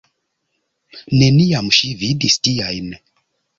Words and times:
Neniam 1.17 1.71
ŝi 1.81 1.91
vidis 2.01 2.41
tiajn! 2.49 2.91